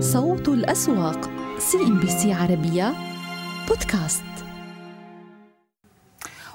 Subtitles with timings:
[0.00, 2.94] صوت الأسواق CNBC عربية
[3.68, 4.22] بودكاست.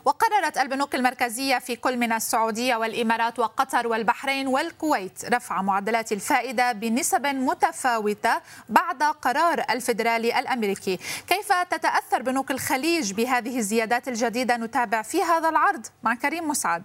[0.05, 7.27] وقررت البنوك المركزية في كل من السعودية والإمارات وقطر والبحرين والكويت رفع معدلات الفائدة بنسب
[7.27, 10.99] متفاوتة بعد قرار الفيدرالي الأمريكي.
[11.27, 16.83] كيف تتأثر بنوك الخليج بهذه الزيادات الجديدة؟ نتابع في هذا العرض مع كريم مسعد.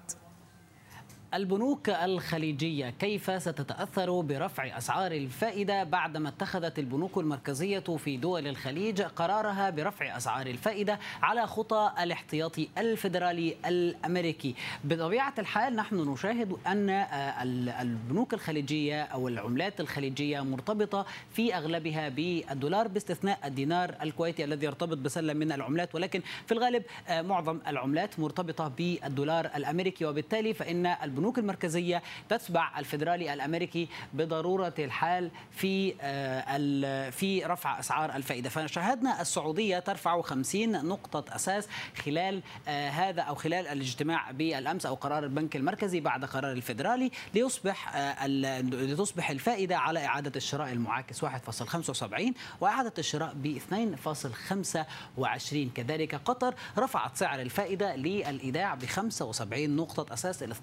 [1.37, 9.71] البنوك الخليجية كيف ستتأثر برفع أسعار الفائدة بعدما اتخذت البنوك المركزية في دول الخليج قرارها
[9.71, 16.91] برفع أسعار الفائدة على خطى الاحتياطي الفيدرالي الأمريكي؟ بطبيعة الحال نحن نشاهد أن
[17.81, 25.33] البنوك الخليجية أو العملات الخليجية مرتبطة في أغلبها بالدولار باستثناء الدينار الكويتي الذي يرتبط بسلة
[25.33, 32.03] من العملات ولكن في الغالب معظم العملات مرتبطة بالدولار الأمريكي وبالتالي فإن البنوك البنوك المركزية
[32.29, 35.93] تتبع الفيدرالي الأمريكي بضرورة الحال في
[37.11, 38.49] في رفع أسعار الفائدة.
[38.51, 41.69] فشاهدنا السعودية ترفع 50 نقطة أساس
[42.05, 49.31] خلال هذا أو خلال الاجتماع بالأمس أو قرار البنك المركزي بعد قرار الفيدرالي ليصبح لتصبح
[49.31, 51.29] الفائدة على إعادة الشراء المعاكس 1.75
[52.61, 53.59] وإعادة الشراء ب
[55.19, 60.55] 2.25 كذلك قطر رفعت سعر الفائدة للإيداع ب 75 نقطة أساس إلى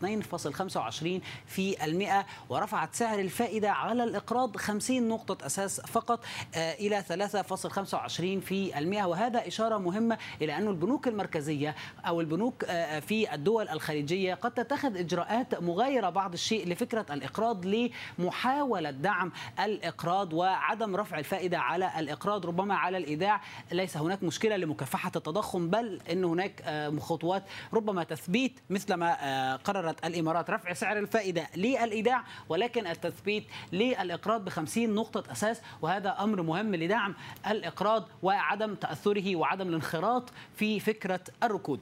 [0.47, 8.77] 2.25 في المئة ورفعت سعر الفائدة على الإقراض 50 نقطة أساس فقط إلى 3.25 في
[8.77, 9.05] المئة.
[9.05, 11.75] وهذا إشارة مهمة إلى أن البنوك المركزية
[12.07, 12.65] أو البنوك
[13.07, 17.65] في الدول الخليجية قد تتخذ إجراءات مغايرة بعض الشيء لفكرة الإقراض
[18.19, 22.45] لمحاولة دعم الإقراض وعدم رفع الفائدة على الإقراض.
[22.45, 26.63] ربما على الإيداع ليس هناك مشكلة لمكافحة التضخم بل أن هناك
[26.99, 27.43] خطوات.
[27.73, 34.89] ربما تثبيت مثل ما قررت الإمارات رفع سعر الفائدة للإيداع ولكن التثبيت للإقراض ب 50
[34.89, 37.15] نقطة أساس وهذا أمر مهم لدعم
[37.47, 41.79] الإقراض وعدم تأثره وعدم الانخراط في فكرة الركود.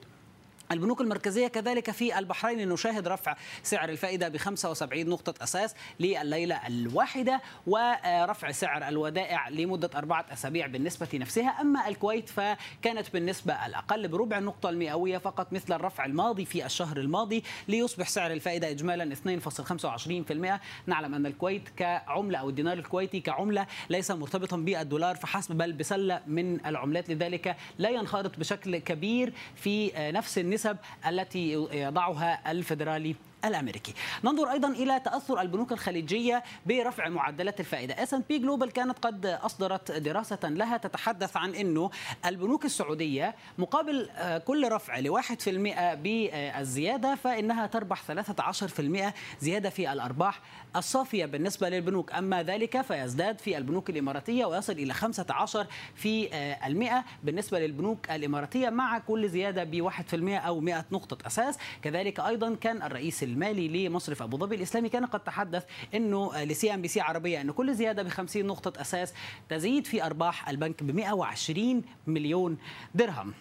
[0.72, 7.42] البنوك المركزية كذلك في البحرين نشاهد رفع سعر الفائدة ب 75 نقطة أساس لليلة الواحدة
[7.68, 14.70] ورفع سعر الودائع لمدة أربعة أسابيع بالنسبة نفسها أما الكويت فكانت بالنسبة الأقل بربع النقطة
[14.70, 21.26] المئوية فقط مثل الرفع الماضي في الشهر الماضي ليصبح سعر الفائدة إجمالا 2.25% نعلم أن
[21.26, 27.10] الكويت كعملة أو الدينار الكويتي كعملة ليس مرتبطا بالدولار فحسب بل بسلة من العملات.
[27.10, 30.78] لذلك لا ينخرط بشكل كبير في نفس النسبة النسب
[31.08, 33.16] التي يضعها الفيدرالي.
[33.46, 33.94] الأمريكي.
[34.24, 38.04] ننظر أيضا إلى تأثر البنوك الخليجية برفع معدلات الفائدة.
[38.04, 41.90] S&P Global كانت قد أصدرت دراسة لها تتحدث عن إنه
[42.26, 44.10] البنوك السعودية مقابل
[44.46, 50.42] كل رفع ل 1% بالزيادة فإنها تربح 13% زيادة في الأرباح
[50.76, 56.30] الصافية بالنسبة للبنوك، أما ذلك فيزداد في البنوك الإماراتية ويصل إلى 15 في
[56.66, 62.56] المئة بالنسبة للبنوك الإماراتية مع كل زيادة ب 1% أو 100 نقطة أساس، كذلك أيضا
[62.56, 65.64] كان الرئيس المالي لمصرف أبو ظبي الإسلامي كان قد تحدث
[65.96, 69.14] إنه ل CNBC عربية إنه كل زيادة ب 50 نقطة أساس
[69.50, 72.58] تزيد في أرباح البنك ب 120 مليون
[72.96, 73.34] درهم.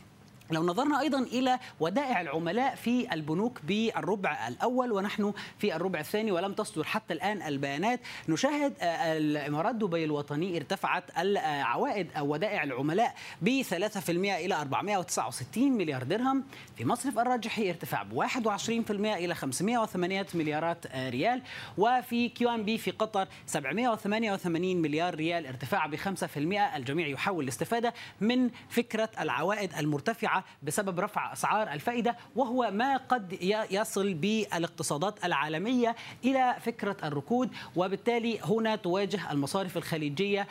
[0.51, 6.53] لو نظرنا أيضا إلى ودائع العملاء في البنوك بالربع الأول ونحن في الربع الثاني ولم
[6.53, 14.11] تصدر حتى الآن البيانات نشاهد الإمارات دبي الوطني ارتفعت العوائد أو ودائع العملاء ب 3%
[14.11, 16.45] إلى 469 مليار درهم.
[16.77, 21.43] في مصرف الراجحي ارتفاع ب 21% إلى 508 مليارات ريال.
[21.79, 26.01] وفي QNB في قطر 788 مليار ريال ارتفاع ب 5%
[26.77, 33.37] الجميع يحاول الاستفادة من فكرة العوائد المرتفعة بسبب رفع أسعار الفائدة وهو ما قد
[33.71, 37.51] يصل بالاقتصادات العالمية إلى فكرة الركود.
[37.77, 40.47] وبالتالي هنا تواجه المصارف الخليجية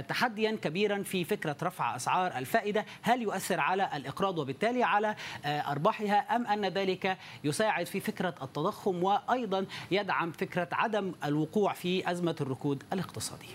[0.00, 2.84] تحديا كبيرا في فكرة رفع أسعار الفائدة.
[3.02, 9.66] هل يؤثر على الإقراض وبالتالي على أرباحها أم أن ذلك يساعد في فكرة التضخم؟ وأيضا
[9.90, 13.48] يدعم فكرة عدم الوقوع في أزمة الركود الاقتصادي.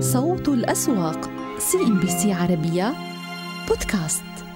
[0.00, 2.94] صوت الأسواق CNBC عربية
[3.68, 4.47] بودكاست.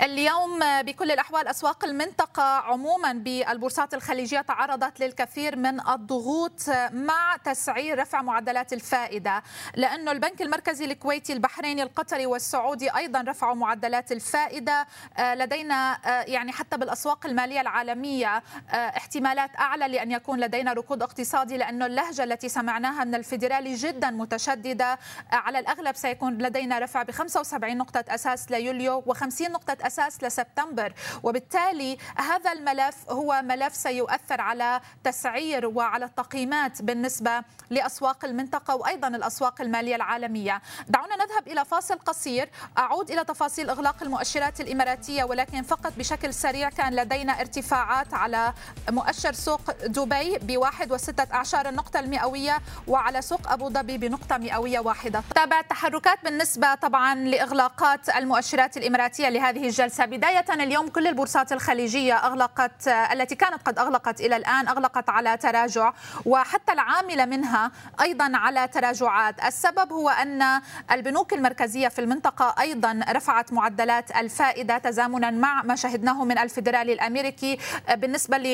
[0.00, 8.22] اليوم بكل الأحوال أسواق المنطقة عموما بالبورصات الخليجية تعرضت للكثير من الضغوط مع تسعير رفع
[8.22, 9.42] معدلات الفائدة
[9.76, 14.86] لأنه البنك المركزي الكويتي البحريني القطري والسعودي أيضا رفعوا معدلات الفائدة.
[15.18, 22.24] لدينا يعني حتى بالأسواق المالية العالمية احتمالات أعلى لأن يكون لدينا ركود اقتصادي لأنه اللهجة
[22.24, 24.98] التي سمعناها من الفيدرالي جدا متشددة.
[25.32, 30.92] على الأغلب سيكون لدينا رفع ب 75 نقطة أساس ليوليو و50 نقطة أساس لسبتمبر.
[31.22, 39.60] وبالتالي هذا الملف هو ملف سيؤثر على تسعير وعلى التقييمات بالنسبة لأسواق المنطقة وأيضا الأسواق
[39.60, 40.62] المالية العالمية.
[40.88, 42.50] دعونا نذهب إلى فاصل قصير.
[42.78, 48.52] أعود إلى تفاصيل إغلاق المؤشرات الإماراتية ولكن فقط بشكل سريع كان لدينا ارتفاعات على
[48.90, 52.58] مؤشر سوق دبي بواحد وستة أعشار النقطة المئوية
[52.88, 55.22] وعلى سوق أبو ظبي بنقطة مئوية واحدة.
[55.34, 62.88] تابع التحركات بالنسبة طبعا لإغلاقات المؤشرات الإماراتية لهذه الجلسة بداية اليوم كل البورصات الخليجية أغلقت
[62.88, 65.92] التي كانت قد أغلقت إلى الآن أغلقت على تراجع
[66.26, 67.70] وحتى العاملة منها
[68.00, 69.44] أيضا على تراجعات.
[69.44, 70.60] السبب هو أن
[70.90, 77.58] البنوك المركزية في المنطقة أيضا رفعت معدلات الفائدة تزامنا مع ما شهدناه من الفيدرالي الأمريكي
[77.94, 78.46] بالنسبة ل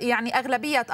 [0.00, 0.86] يعني أغلبية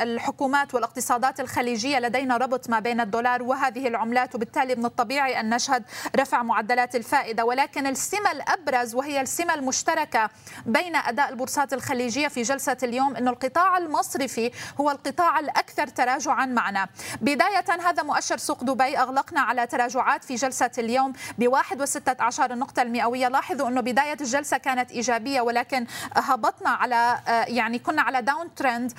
[0.00, 5.84] الحكومات والاقتصادات الخليجية لدينا ربط ما بين الدولار وهذه العملات وبالتالي من الطبيعي أن نشهد
[6.16, 7.44] رفع معدلات الفائدة.
[7.44, 8.32] ولكن السمة
[8.68, 10.30] الأبرز وهي السمة المشتركة
[10.66, 14.50] بين أداء البورصات الخليجية في جلسة اليوم أن القطاع المصرفي
[14.80, 16.88] هو القطاع الأكثر تراجعا معنا.
[17.20, 18.98] بداية هذا مؤشر سوق دبي.
[18.98, 23.28] أغلقنا على تراجعات في جلسة اليوم بواحد وستة عشر النقطة المئوية.
[23.28, 25.86] لاحظوا أنه بداية الجلسة كانت إيجابية ولكن
[26.16, 27.18] هبطنا على
[27.48, 28.92] يعني كنا على داون ترند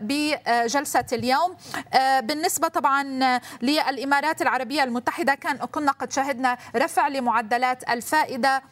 [0.00, 1.56] بجلسة اليوم.
[2.22, 3.02] بالنسبة طبعا
[3.62, 8.56] للإمارات العربية المتحدة كان كنا قد شهدنا رفع لمعدلات الفائدة.
[8.56, 8.62] آه،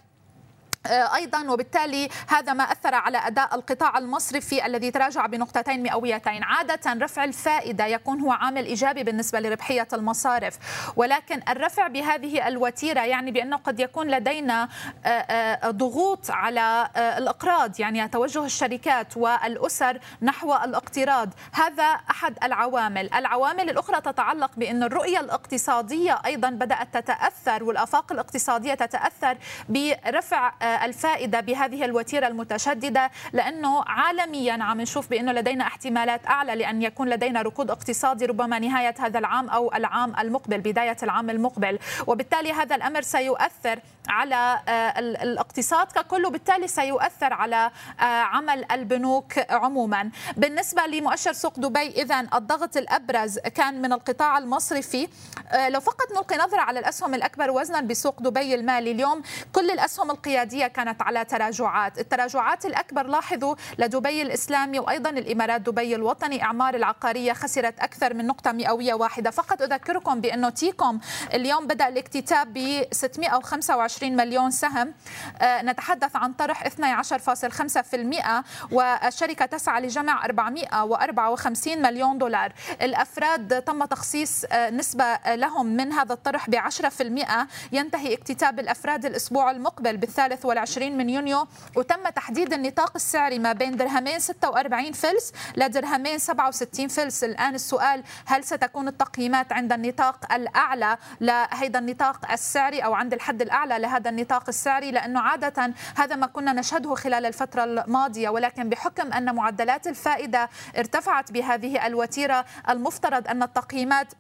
[0.87, 6.43] أيضا وبالتالي هذا ما أثر على أداء القطاع المصرفي الذي تراجع بنقطتين مئويتين.
[6.43, 10.59] عادة رفع الفائدة يكون هو عامل إيجابي بالنسبة لربحية المصارف.
[10.97, 14.69] ولكن الرفع بهذه الوتيرة يعني بأنه قد يكون لدينا
[15.05, 21.29] آه، آه، ضغوط على الأقراض يعني توجه الشركات والأسر نحو الاقتراض.
[21.53, 23.15] هذا أحد العوامل.
[23.15, 29.39] العوامل الأخرى تتعلق بأن الرؤية الاقتصادية أيضا بدأت تتأثر والآفاق الاقتصادية تتأثر
[29.69, 30.53] برفع
[30.85, 37.43] الفائدة بهذه الوتيرة المتشددة لأنه عالميا عم نشوف بأنه لدينا احتمالات أعلى لأن يكون لدينا
[37.43, 41.79] ركود اقتصادي ربما نهاية هذا العام أو العام المقبل بداية العام المقبل.
[42.07, 43.79] وبالتالي هذا الأمر سيؤثر
[44.09, 47.71] على آه، الاقتصاد ككل وبالتالي سيؤثر على
[48.01, 50.11] آه، عمل البنوك عموما.
[50.37, 55.09] بالنسبة لمؤشر سوق دبي اذا الضغط الأبرز كان من القطاع المصرفي.
[55.53, 59.23] آه، لو فقط نلقي نظرة على الأسهم الأكبر وزنا بسوق دبي المالي اليوم
[59.53, 61.99] كل الأسهم القيادية السعودية كانت على تراجعات.
[61.99, 65.61] التراجعات الأكبر لاحظوا لدبي الإسلامي وأيضا الإمارات.
[65.61, 69.31] دبي الوطني إعمار العقارية خسرت أكثر من نقطة مئوية واحدة.
[69.31, 71.01] فقط أذكركم بأنه تيكوم
[71.35, 74.95] اليوم بدأ الاكتتاب ب 625 مليون سهم.
[75.41, 82.53] آه، نتحدث عن طرح 12.5% والشركة تسعى لجمع 454 مليون دولار.
[82.83, 89.51] الأفراد تم تخصيص آه، نسبة لهم من هذا الطرح ب 10% ينتهي اكتتاب الأفراد الأسبوع
[89.51, 96.19] المقبل بالثالث والعشرين من يونيو وتم تحديد النطاق السعري ما بين درهمين 46 فلس لدرهمين
[96.19, 97.25] 67 فلس.
[97.25, 103.79] الآن السؤال هل ستكون التقييمات عند النطاق الأعلى لهذا النطاق السعري أو عند الحد الأعلى
[103.79, 108.29] لهذا النطاق السعري؟ لأنه عادة هذا ما كنا نشهده خلال الفترة الماضية.
[108.29, 110.49] ولكن بحكم أن معدلات الفائدة
[110.79, 114.13] ارتفعت بهذه الوتيرة المفترض أن التقييمات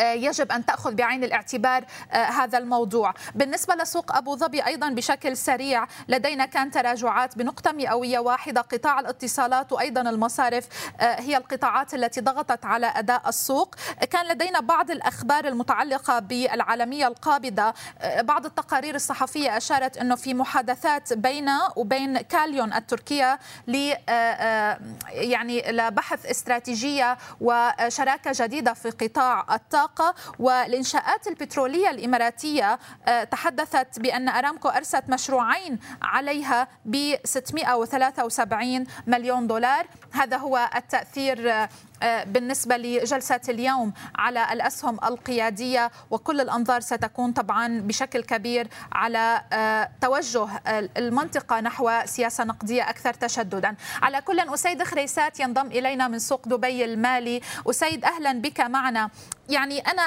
[0.00, 3.14] يجب أن تأخذ بعين الاعتبار آه، هذا الموضوع.
[3.34, 9.72] بالنسبة لسوق أبو ظبي أيضا بشكل سريع لدينا كان تراجعات بنقطة مئوية واحدة قطاع الاتصالات
[9.72, 10.68] وأيضا المصارف
[11.00, 13.74] آه، هي القطاعات التي ضغطت على أداء السوق.
[14.10, 17.74] كان لدينا بعض الأخبار المتعلقة بالعالمية القابضة.
[18.20, 23.92] بعض التقارير الصحفية أشارت إنه في محادثات بين وبين كاليون التركية ل
[25.08, 32.78] يعني لبحث استراتيجية وشراكة جديدة في قطاع الطاقه الطاقة والإنشاءات البترولية الإماراتية
[33.08, 39.86] آه، تحدثت بأن أرامكو أرست مشروعين عليها ب 673 مليون دولار.
[40.12, 41.68] هذا هو التأثير آه،
[42.02, 49.42] بالنسبة لجلسة اليوم على الأسهم القيادية وكل الأنظار ستكون طبعا بشكل كبير على
[50.00, 50.48] توجه
[50.96, 53.76] المنطقة نحو سياسة نقدية أكثر تشددا.
[54.02, 57.40] على كل أسيد خريسات ينضم إلينا من سوق دبي المالي.
[57.70, 59.10] أسيد أهلا بك معنا.
[59.48, 60.02] يعني أنا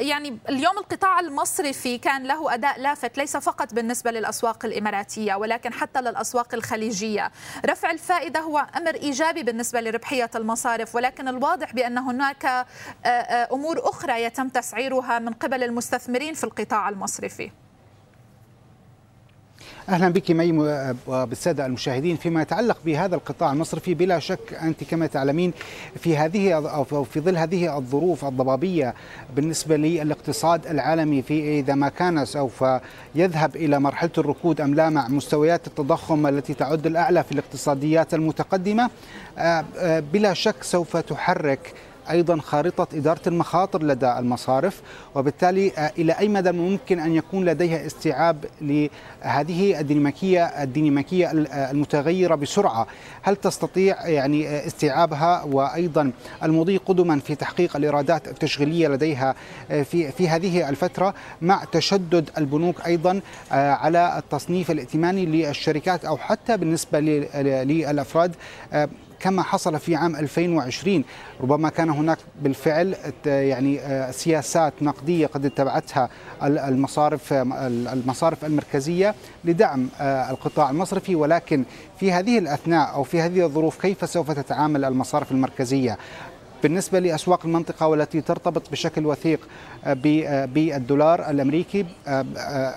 [0.00, 6.00] يعني اليوم القطاع المصرفي كان له أداء لافت ليس فقط بالنسبة للأسواق الإماراتية ولكن حتى
[6.00, 7.30] للأسواق الخليجية.
[7.66, 12.66] رفع الفائدة هو أمر إيجابي بالنسبة لربحية المصارف ولكن الواضح بأن هناك آه،
[13.04, 17.50] آه، أمور أخرى يتم تسعيرها من قبل المستثمرين في القطاع المصرفي.
[19.88, 20.52] أهلا بك مي
[21.06, 25.52] وبالساده المشاهدين فيما يتعلق بهذا القطاع المصرفي بلا شك أنت كما تعلمين
[25.96, 28.94] في هذه أو في ظل هذه الظروف الضبابية
[29.36, 32.64] بالنسبة للاقتصاد العالمي في إذا ما كان سوف
[33.14, 38.90] يذهب إلى مرحلة الركود أم لا مع مستويات التضخم التي تعد الأعلى في الاقتصاديات المتقدمة
[39.38, 41.72] آه، آه، بلا شك سوف تحرك
[42.10, 44.82] أيضا خارطة إدارة المخاطر لدى المصارف
[45.14, 52.34] وبالتالي آه، إلى أي مدى ممكن أن يكون لديها استيعاب لهذه الديناميكية الديناميكية آه، المتغيرة
[52.34, 52.86] بسرعة؟
[53.22, 59.34] هل تستطيع يعني آه، استيعابها؟ وأيضا المضي قدما في تحقيق الإيرادات التشغيلية لديها
[59.68, 63.20] في في هذه الفترة مع تشدد البنوك أيضا
[63.50, 68.34] على التصنيف الائتماني للشركات أو حتى بالنسبة للأفراد
[69.24, 71.04] كما حصل في عام 2020
[71.40, 76.08] ربما كان هناك بالفعل يعني آه، سياسات نقدية قد اتبعتها
[76.42, 79.14] المصارف المصارف المركزية
[79.44, 81.14] لدعم آه، القطاع المصرفي.
[81.14, 81.64] ولكن
[82.00, 85.98] في هذه الأثناء أو في هذه الظروف كيف سوف تتعامل المصارف المركزية؟
[86.62, 89.40] بالنسبة لأسواق المنطقة والتي ترتبط بشكل وثيق
[89.84, 89.94] آه،
[90.44, 91.86] بالدولار الأمريكي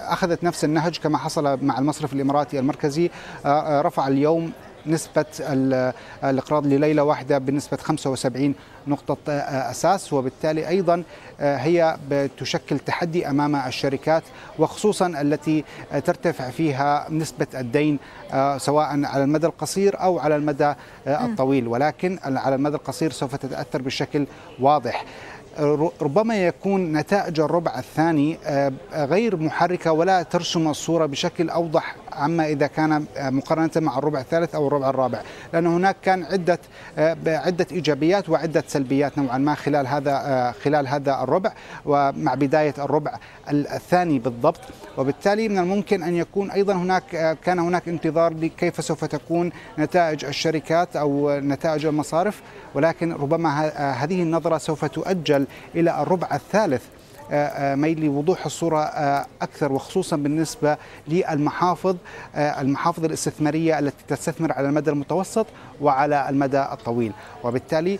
[0.09, 3.09] أخذت نفس النهج كما حصل مع المصرف الإماراتي المركزي
[3.81, 4.51] رفع اليوم
[4.87, 5.25] نسبة
[6.23, 8.55] الإقراض لليلة واحدة بنسبة 75
[8.87, 9.31] نقطة
[9.71, 11.03] أساس وبالتالي أيضا
[11.39, 11.97] آه، هي
[12.37, 14.23] تشكل تحدي أمام الشركات
[14.59, 15.63] وخصوصا التي
[16.05, 17.99] ترتفع فيها نسبة الدين
[18.33, 20.73] آه، سواء على المدى القصير أو على المدى
[21.07, 21.67] آه، الطويل.
[21.67, 24.27] ولكن على المدى القصير سوف تتأثر بشكل
[24.59, 25.05] واضح.
[26.01, 32.67] ربما يكون نتائج الربع الثاني آه، غير محركة ولا ترسم الصورة بشكل أوضح عما إذا
[32.67, 35.21] كان آه، مقارنة مع الربع الثالث أو الربع الرابع
[35.53, 36.59] لأن هناك كان عدة
[36.97, 41.51] آه، عدة إيجابيات وعدة سلبيات نوعا ما خلال هذا خلال هذا الربع
[41.85, 43.17] ومع بداية الربع
[43.49, 44.61] الثاني بالضبط.
[44.97, 50.95] وبالتالي من الممكن أن يكون أيضا هناك كان هناك انتظار لكيف سوف تكون نتائج الشركات
[50.95, 52.41] أو نتائج المصارف
[52.75, 53.69] ولكن ربما
[54.03, 56.83] هذه النظرة سوف تؤجل إلى الربع الثالث
[57.31, 60.77] آه، آه، ميل لوضوح الصورة آه، أكثر وخصوصا بالنسبة
[61.07, 61.95] للمحافظ
[62.35, 65.45] المحافظ الاستثمارية التي تستثمر على المدى المتوسط
[65.81, 67.11] وعلى المدى الطويل.
[67.43, 67.99] وبالتالي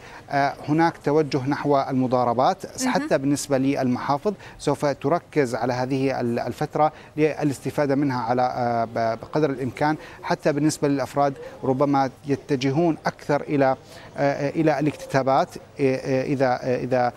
[0.70, 8.88] هناك توجه نحو المضاربات حتى بالنسبة للمحافظ سوف تركز على هذه الفترة للاستفادة منها على
[8.96, 13.76] بقدر الإمكان حتى بالنسبة للأفراد ربما يتجهون أكثر إلى
[14.20, 17.14] إلى الاكتتابات إذا إذا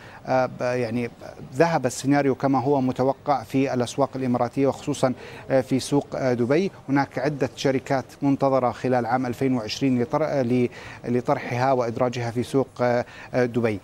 [0.61, 1.11] يعني
[1.55, 5.13] ذهب السيناريو كما هو متوقع في الأسواق الإماراتية وخصوصا
[5.51, 6.71] آه، في سوق آه، دبي.
[6.89, 10.07] هناك عدة شركات منتظرة خلال عام 2020
[11.05, 13.05] لطرحها وإدراجها في سوق آه،
[13.35, 13.81] دبي.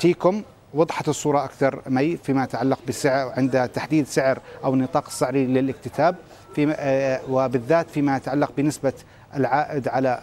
[0.00, 0.42] تيكوم
[0.74, 6.16] وضحت الصورة أكثر مي فيما يتعلق بالسعر عند تحديد سعر أو النطاق السعري للاكتتاب
[6.54, 8.92] في وبالذات فيما يتعلق بنسبة
[9.36, 10.20] العائد على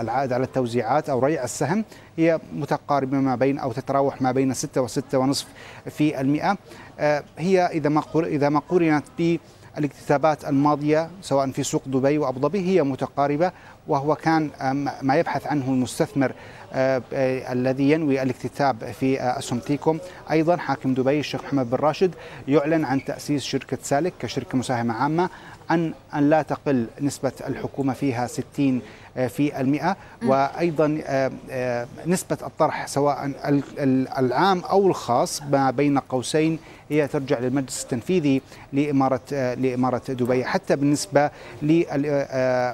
[0.00, 1.84] العائد على التوزيعات أو ريع السهم
[2.16, 5.46] هي متقاربة ما بين أو تتراوح ما بين 6 و6 ونصف
[5.90, 6.56] في المئة.
[6.98, 12.60] آه، هي إذا ما إذا ما قورنت بالاكتتابات الماضية سواء في سوق دبي وأبو ظبي
[12.60, 13.52] هي متقاربة
[13.88, 14.50] وهو كان
[15.02, 16.32] ما يبحث عنه المستثمر
[16.72, 19.98] آه، آه، الذي ينوي الاكتتاب في اسهم تيكوم
[20.30, 22.14] أيضا حاكم دبي الشيخ محمد بن راشد
[22.48, 25.30] يعلن عن تأسيس شركة سالك كشركة مساهمة عامة.
[25.70, 28.80] عن أن لا تقل نسبة الحكومة فيها 60
[29.16, 29.96] آه، في المئة.
[30.26, 33.32] وأيضا آه، آه، نسبة الطرح سواء
[34.18, 36.58] العام أو الخاص ما بين قوسين
[36.90, 40.44] هي ترجع للمجلس التنفيذي لإمارة لإمارة دبي.
[40.44, 41.30] حتى بالنسبة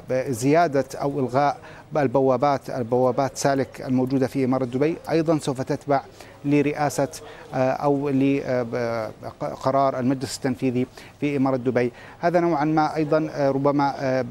[0.08, 1.58] لزيادة أو إلغاء
[1.96, 6.00] البوابات البوابات سالك الموجودة في إمارة دبي أيضا سوف تتبع
[6.44, 7.08] لرئاسة
[7.54, 10.86] آه، أو لقرار المجلس التنفيذي
[11.20, 14.24] في إمارة دبي هذا نوعا ما أيضا آه، ربما آه،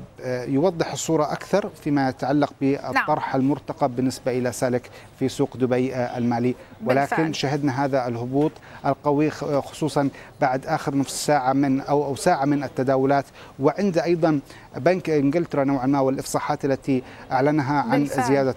[0.46, 3.41] يوضح الصورة أكثر فيما يتعلق بالطرح نعم.
[3.41, 4.89] المرتقب بالنسبة إلى سالك
[5.20, 6.55] في سوق دبي المالي
[6.86, 7.36] ولكن بالفعل.
[7.36, 8.51] شهدنا هذا الهبوط
[8.86, 9.29] القوي
[9.62, 10.10] خصوصا
[10.41, 13.25] بعد آخر نصف ساعة من أو, أو ساعة من التداولات
[13.60, 14.39] وعند أيضا
[14.77, 18.27] بنك إنجلترا نوعا ما والإفصاحات التي أعلنها عن بالفعل.
[18.27, 18.55] زيادة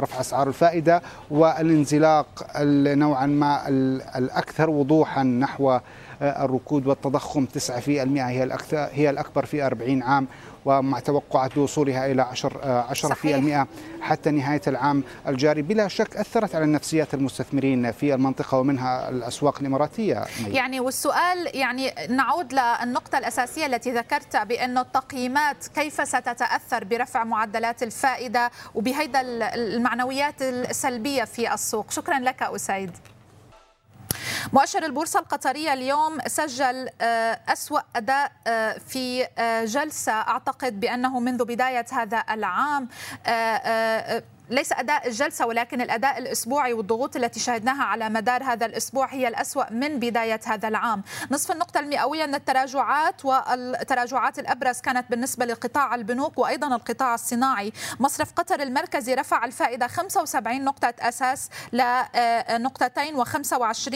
[0.00, 2.26] رفع أسعار الفائدة والانزلاق
[2.94, 3.68] نوعا ما
[4.18, 5.78] الأكثر وضوحا نحو
[6.22, 10.26] الركود والتضخم 9% هي الاكثر هي الأكبر في 40 عام
[10.66, 12.86] ومع توقعات وصولها إلى 10
[13.64, 13.66] 10%
[14.00, 15.62] حتى نهاية العام الجاري.
[15.62, 22.52] بلا شك أثرت على نفسيات المستثمرين في المنطقة ومنها الأسواق الإماراتية يعني والسؤال يعني نعود
[22.52, 29.20] للنقطة الأساسية التي ذكرت بأن التقييمات كيف ستتأثر برفع معدلات الفائدة وبهيدا
[29.54, 31.90] المعنويات السلبية في السوق.
[31.90, 32.90] شكرا لك أسيد
[34.52, 36.88] مؤشر البورصة القطرية اليوم سجل
[37.48, 38.32] أسوأ أداء
[38.88, 39.26] في
[39.66, 40.12] جلسة.
[40.12, 42.88] أعتقد بأنه منذ بداية هذا العام
[44.50, 49.72] ليس أداء الجلسة ولكن الأداء الأسبوعي والضغوط التي شهدناها على مدار هذا الأسبوع هي الأسوأ
[49.72, 51.02] من بداية هذا العام.
[51.30, 57.72] نصف النقطة المئوية من التراجعات والتراجعات الأبرز كانت بالنسبة لقطاع البنوك وأيضا القطاع الصناعي.
[58.00, 63.94] مصرف قطر المركزي رفع الفائدة 75 نقطة أساس لنقطتين و25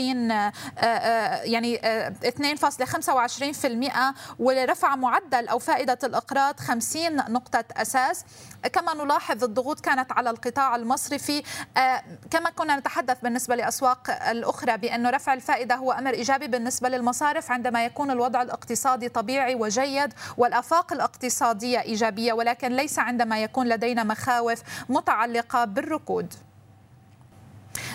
[1.45, 1.81] يعني
[2.25, 8.25] 2.25% ورفع معدل أو فائدة الإقراض 50 نقطة أساس.
[8.69, 11.43] كما نلاحظ الضغوط كانت على القطاع المصرفي
[11.77, 17.51] آه، كما كنا نتحدث بالنسبة لأسواق الأخرى بأن رفع الفائدة هو أمر إيجابي بالنسبة للمصارف
[17.51, 24.63] عندما يكون الوضع الاقتصادي طبيعي وجيد والآفاق الاقتصادية إيجابية ولكن ليس عندما يكون لدينا مخاوف
[24.89, 26.35] متعلقة بالركود.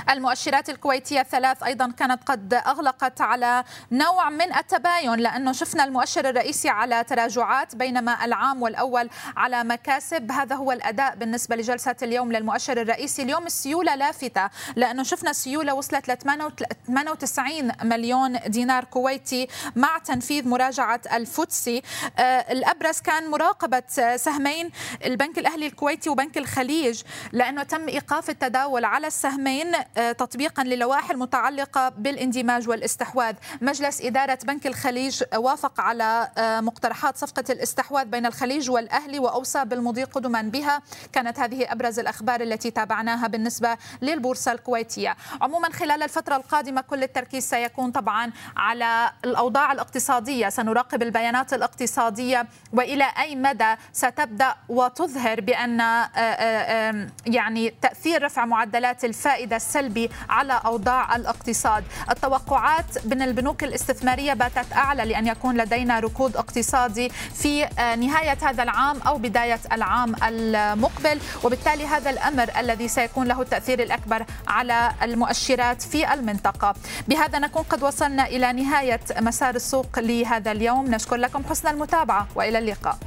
[0.10, 6.70] المؤشرات الكويتية الثلاث أيضا كانت قد أغلقت على نوع من التباين لأنه شفنا المؤشر الرئيسي
[6.70, 10.32] على تراجعات بينما العام والأول على مكاسب.
[10.32, 13.22] هذا هو الأداء بالنسبة لجلسة اليوم للمؤشر الرئيسي.
[13.22, 21.02] اليوم السيولة لافتة لأنه شفنا السيولة وصلت ل 98 مليون دينار كويتي مع تنفيذ مراجعة
[21.14, 21.82] الفوتسي.
[22.20, 23.84] آه، الأبرز كان مراقبة
[24.16, 24.72] سهمين
[25.06, 27.02] البنك الأهلي الكويتي وبنك الخليج
[27.32, 29.65] لأنه تم إيقاف التداول على السهمين.
[29.98, 33.36] آه، تطبيقا للوائح المتعلقة بالاندماج والاستحواذ.
[33.62, 40.04] مجلس إدارة بنك الخليج وافق على آه، مقترحات صفقة الاستحواذ بين الخليج والأهلي وأوصى بالمضي
[40.04, 40.82] قدما بها.
[41.14, 45.16] كانت هذه أبرز الأخبار التي تابعناها بالنسبة للبورصة الكويتية.
[45.42, 50.50] عموما خلال الفترة القادمة كل التركيز سيكون طبعا على الأوضاع الاقتصادية.
[50.50, 59.55] سنراقب البيانات الاقتصادية وإلى أي مدى ستبدأ وتظهر بأن آه، يعني تأثير رفع معدلات الفائدة
[59.56, 61.84] السلبي على أوضاع الاقتصاد.
[62.10, 68.64] التوقعات من البنوك الاستثمارية باتت أعلى لأن يكون لدينا ركود اقتصادي في آه، نهاية هذا
[68.64, 71.20] العام أو بداية العام المقبل.
[71.44, 76.74] وبالتالي هذا الأمر الذي سيكون له التأثير الأكبر على المؤشرات في المنطقة.
[77.08, 80.86] بهذا نكون قد وصلنا إلى نهاية مسار السوق لهذا اليوم.
[80.86, 82.98] نشكر لكم حسن المتابعة وإلى اللقاء.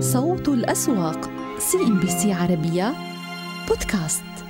[0.00, 2.94] صوت الأسواق CNBC عربية
[3.68, 4.47] بودكاست.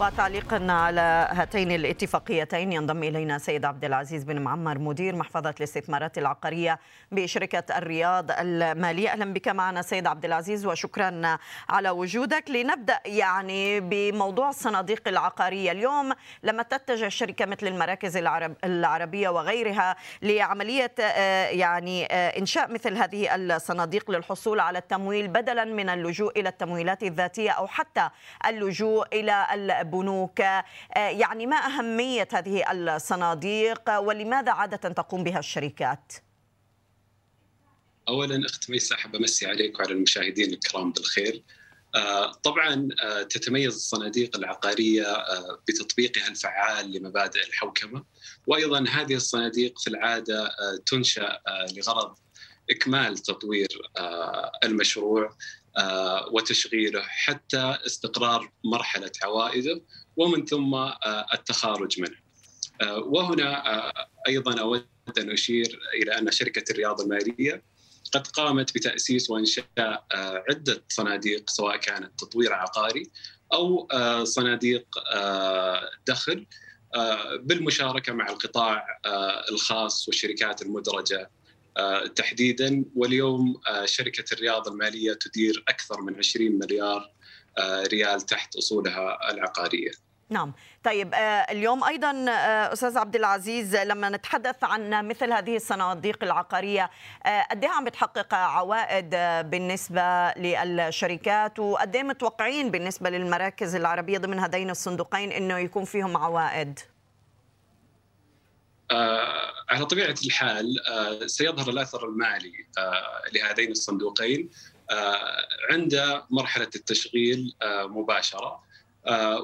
[0.00, 6.78] وتعليقا على هاتين الاتفاقيتين ينضم إلينا سيد عبد العزيز بن معمر مدير محفظة الاستثمارات العقارية
[7.12, 12.50] بشركة الرياض الماليه أهلا بك معنا سيد عبد العزيز وشكرا على وجودك.
[12.50, 15.72] لنبدأ يعني بموضوع الصناديق العقارية.
[15.72, 22.96] اليوم لما تتجه شركه مثل المراكز العرب العربية وغيرها لعملية آه، يعني آه، إنشاء مثل
[22.96, 28.08] هذه الصناديق للحصول على التمويل بدلا من اللجوء إلى التمويلات الذاتية أو حتى
[28.48, 29.46] اللجوء إلى
[29.94, 30.64] البنوك آه،
[30.96, 36.12] يعني ما أهمية هذه الصناديق ولماذا عادة تقوم بها الشركات؟
[38.08, 41.42] اولا اخت ميسا احب امسي عليك وعلى المشاهدين الكرام بالخير.
[41.94, 45.06] آه، طبعا آه، تتميز الصناديق العقارية
[45.68, 48.04] بتطبيقها الفعال لمبادئ الحوكمة
[48.46, 50.50] وأيضا هذه الصناديق في العادة
[50.86, 51.40] تنشأ
[51.76, 52.16] لغرض
[52.70, 53.68] إكمال تطوير
[54.64, 55.36] المشروع
[55.76, 59.80] آه، وتشغيله حتى استقرار مرحلة عوائده
[60.16, 62.16] ومن ثم آه، التخارج منه.
[62.82, 63.92] آه، وهنا
[64.28, 64.86] أيضا أود
[65.18, 67.62] أن أشير إلى أن شركة الرياض المالية
[68.12, 70.06] قد قامت بتأسيس وإنشاء
[70.50, 73.10] عدة صناديق سواء كانت تطوير عقاري
[73.52, 73.88] أو
[74.24, 74.86] صناديق
[76.06, 76.46] دخل
[77.40, 78.86] بالمشاركة مع القطاع
[79.50, 81.43] الخاص والشركات المدرجة آه،
[82.16, 87.10] تحديدا واليوم آه، شركة الرياض المالية تدير أكثر من 20 مليار
[87.58, 89.90] آه، ريال تحت أصولها العقارية.
[90.30, 90.52] نعم.
[90.84, 91.14] طيب
[91.50, 92.24] اليوم أيضا
[92.72, 96.90] أستاذ عبد العزيز لما نتحدث عن مثل هذه الصناديق العقارية
[97.50, 99.10] قد إيه عم بتحقق عوائد
[99.50, 106.78] بالنسبة للشركات؟ وقد إيه متوقعين بالنسبة للمراكز العربية ضمن هذين الصندوقين إنه يكون فيهم عوائد؟
[106.78, 106.93] آه،
[109.68, 114.50] على طبيعة الحال آه، سيظهر الأثر المالي آه، لهذين الصندوقين
[115.70, 118.64] عند مرحلة التشغيل مباشرة.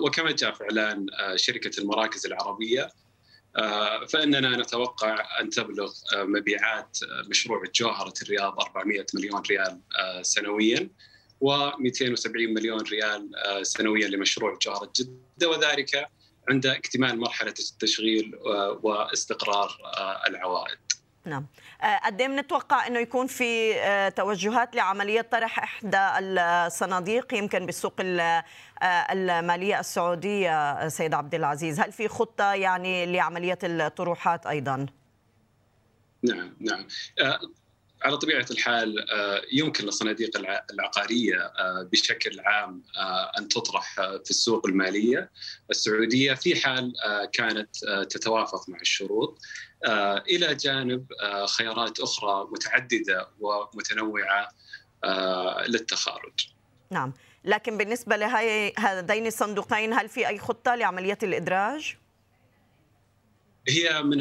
[0.01, 2.91] وكما جاء في إعلان شركة المراكز العربية
[4.09, 6.99] فإننا نتوقع أن تبلغ مبيعات
[7.29, 9.81] مشروع جوهرة الرياض 400 مليون ريال
[10.27, 10.89] سنويا
[11.45, 13.31] و270 مليون ريال
[13.63, 16.09] سنويا لمشروع جوهرة جدة وذلك
[16.51, 18.39] عند اكتمال مرحلة التشغيل
[18.83, 19.77] واستقرار
[20.29, 20.79] العوائد.
[21.25, 21.47] نعم.
[22.05, 23.75] قد إيه بنتوقع إنه يكون في
[24.17, 27.95] توجهات لعملية طرح إحدى الصناديق يمكن بالسوق
[28.83, 34.87] المالية السعودية سيد عبد العزيز؟ هل في خطة يعني لعملية الطروحات أيضا؟
[36.23, 36.87] نعم نعم.
[38.03, 40.31] على طبيعة الحال آه، يمكن للصناديق
[40.73, 45.31] العقارية آه، بشكل عام آه، أن تطرح في السوق المالية
[45.71, 46.93] السعودية في حال
[47.33, 47.77] كانت
[48.11, 49.39] تتوافق مع الشروط
[50.29, 51.07] إلى جانب
[51.59, 54.49] خيارات أخرى متعددة ومتنوعة
[55.69, 56.49] للتخارج.
[56.91, 57.13] نعم،
[57.45, 61.97] لكن بالنسبة لهي هذين الصندوقين هل في أي خطة لعملية الإدراج؟
[63.69, 64.19] هي من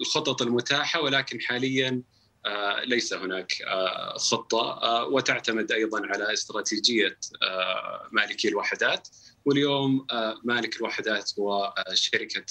[0.00, 2.02] الخطط المتاحة ولكن حاليا
[2.84, 7.18] ليس هناك آه، خطة آه، وتعتمد أيضا على استراتيجية
[8.12, 9.08] مالكي الوحدات.
[9.48, 10.06] واليوم
[10.44, 12.44] مالك الوحدات هو شركة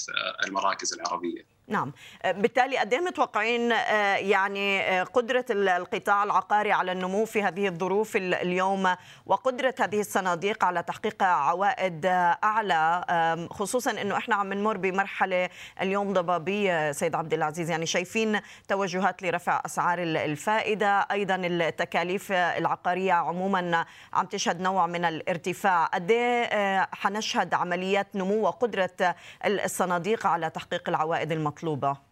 [0.44, 1.58] المراكز العربية.
[1.68, 1.92] نعم.
[2.24, 8.16] بالتالي قد إيه متوقعين آه، يعني آه، قدرة القطاع العقاري على النمو في هذه الظروف
[8.16, 8.94] اليوم
[9.26, 15.48] وقدرة هذه الصناديق على تحقيق عوائد آه، أعلى خصوصا إنه إحنا عم نمر بمرحلة
[15.80, 17.70] اليوم ضبابية سيد عبد العزيز.
[17.70, 25.84] يعني شايفين توجهات لرفع أسعار الفائدة أيضا التكاليف العقارية عموما عم تشهد نوع من الارتفاع.
[25.86, 32.08] قد إيه حنشهد عمليات نمو وقدرة الصناديق على تحقيق العوائد المطلوبة؟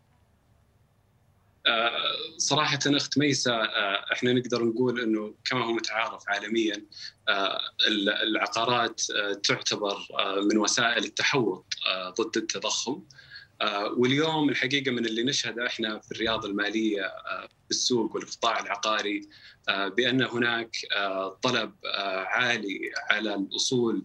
[1.67, 6.85] آه، صراحة أخت ميسة آه، إحنا نقدر نقول إنه كما هو متعارف عالميا
[7.29, 7.61] آه،
[8.23, 9.01] العقارات
[9.43, 9.97] تعتبر
[10.51, 11.67] من وسائل التحوط
[12.21, 13.03] ضد التضخم
[13.97, 17.03] واليوم الحقيقة من اللي نشهده إحنا في الرياضة المالية
[17.65, 19.29] في السوق والقطاع العقاري
[19.69, 20.77] بأن هناك
[21.43, 21.75] طلب
[22.27, 24.05] عالي على الأصول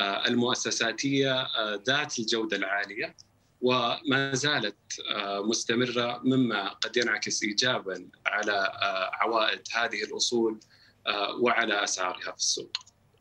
[0.00, 1.46] المؤسساتية
[1.86, 3.14] ذات الجودة العالية
[3.60, 4.76] وما زالت
[5.14, 10.60] آه، مستمرة مما قد ينعكس ايجابا على آه، عوائد هذه الأصول
[11.06, 12.76] آه، وعلى أسعارها في السوق.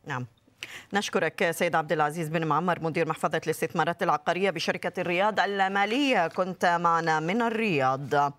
[0.05, 0.27] نعم.
[0.93, 7.19] نشكرك سيد عبد العزيز بن معمر مدير محفظة الاستثمارات العقارية بشركة الرياض المالية كنت معنا
[7.19, 8.33] من الرياض.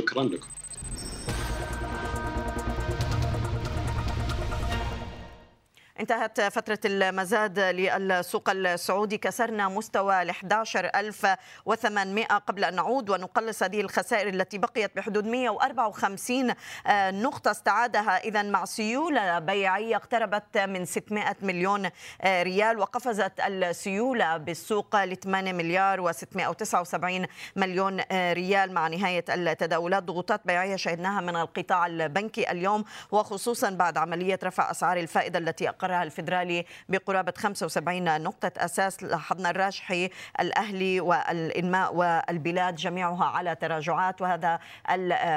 [0.00, 0.48] شكرا لكم.
[6.00, 9.18] انتهت فترة المزاد للسوق السعودي.
[9.18, 16.54] كسرنا مستوى ال 11800 قبل أن نعود ونقلص هذه الخسائر التي بقيت بحدود 154
[17.22, 18.16] نقطة استعادها.
[18.16, 21.90] إذا مع سيولة بيعية اقتربت من 600 مليون
[22.24, 27.26] ريال وقفزت السيولة بالسوق ل 8 مليار و679
[27.56, 28.72] مليون ريال.
[28.72, 34.96] مع نهاية التداولات ضغوطات بيعية شهدناها من القطاع البنكي اليوم وخصوصا بعد عملية رفع أسعار
[34.96, 43.24] الفائدة التي أقر أقرها الفدرالي بقرابة 75 نقطة أساس لاحظنا الراجحي الأهلي والإنماء والبلاد جميعها
[43.24, 44.58] على تراجعات وهذا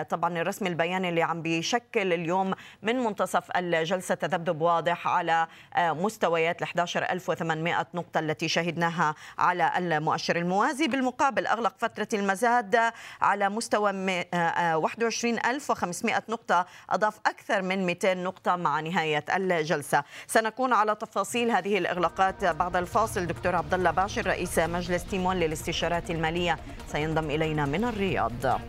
[0.09, 6.67] طبعا الرسم البياني اللي عم بيشكل اليوم من منتصف الجلسة تذبذب واضح على مستويات ال
[6.67, 10.87] 11800 نقطة التي شهدناها على المؤشر الموازي.
[10.87, 19.25] بالمقابل أغلق فترة المزاد على مستوى 21500 نقطة أضاف أكثر من 200 نقطة مع نهاية
[19.35, 20.03] الجلسة.
[20.37, 23.25] سنكون على تفاصيل هذه الإغلاقات بعد الفاصل.
[23.25, 26.57] دكتور عبد الله باشر رئيس مجلس تيمون للاستشارات المالية
[26.91, 28.59] سينضم إلينا من الرياض.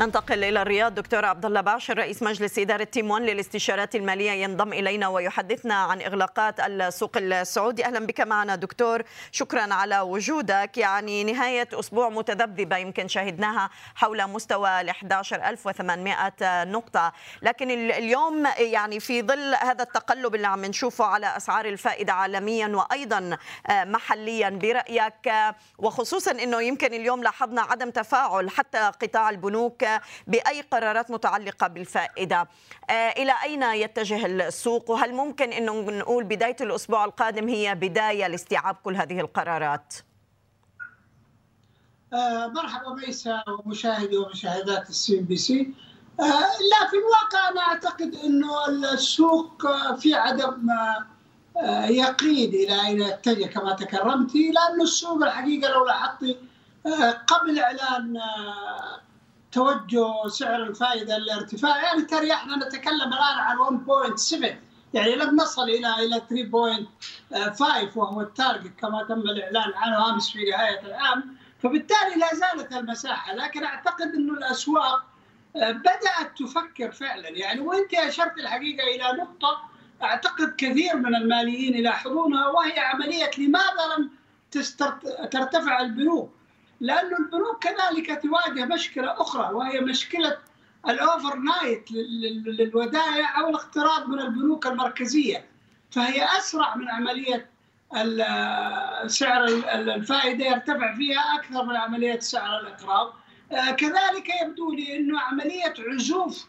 [0.00, 0.94] ننتقل إلى الرياض.
[0.94, 6.60] دكتور عبد الله باشر رئيس مجلس إدارة تيمون للاستشارات المالية ينضم إلينا ويحدثنا عن إغلاقات
[6.60, 7.84] السوق السعودي.
[7.84, 9.02] أهلا بك معنا دكتور.
[9.32, 10.78] شكرا على وجودك.
[10.78, 17.12] يعني نهاية أسبوع متذبذبة يمكن شهدناها حول مستوى ال 11800 نقطة.
[17.42, 23.38] لكن اليوم يعني في ظل هذا التقلب اللي عم نشوفه على أسعار الفائدة عالميا وأيضا
[23.70, 25.32] محليا برأيك
[25.78, 29.89] وخصوصا إنه يمكن اليوم لاحظنا عدم تفاعل حتى قطاع البنوك
[30.26, 32.48] بأي قرارات متعلقة بالفائدة.
[32.90, 38.76] آه، إلى أين يتجه السوق؟ وهل ممكن انه نقول بداية الأسبوع القادم هي بداية لاستيعاب
[38.84, 39.94] كل هذه القرارات؟
[42.12, 45.74] آه، مرحبا ميسا ومشاهدي ومشاهدات ال CNBC
[46.70, 50.70] لا في الواقع أنا أعتقد إنه السوق في عدم
[51.56, 56.36] آه، يقين إلى أين يتجه كما تكرمتي لأنه السوق الحقيقة لو لاحظتي
[57.26, 58.20] قبل إعلان
[59.52, 61.82] توجه سعر الفائدة للارتفاع.
[61.82, 63.56] يعني ترى إحنا نتكلم الآن عن
[64.16, 64.44] 1.7
[64.94, 70.80] يعني لم نصل إلى إلى 3.5 وهو التارجت كما تم الإعلان عنه آمس في نهاية
[70.80, 71.36] العام.
[71.62, 73.34] فبالتالي لا زالت المساحة.
[73.34, 75.04] لكن أعتقد إنه الأسواق
[75.56, 77.28] آه، بدأت تفكر فعلا.
[77.28, 79.70] يعني وانت اشرت الحقيقة إلى نقطة
[80.02, 84.10] أعتقد كثير من الماليين يلاحظونها وهي عملية لماذا لم
[85.30, 86.39] ترتفع البنوك؟
[86.80, 90.38] لأن البنوك كذلك تواجه مشكلة أخرى وهي مشكلة
[90.88, 95.44] الأوفر نايت للودائع أو الاقتراض من البنوك المركزية.
[95.90, 97.50] فهي أسرع من عملية
[99.06, 103.12] سعر الفائدة يرتفع فيها أكثر من عملية سعر الإقراض.
[103.52, 106.46] آه، كذلك يبدو لي أنه عملية عزوف